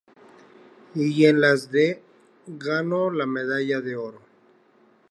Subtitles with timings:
[0.95, 2.01] Y en las de
[2.47, 4.19] ganó la medalla de oro.